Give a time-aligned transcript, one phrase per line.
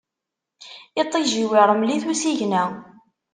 [1.01, 2.63] Iṭij-iw, iṛmel-it usigna.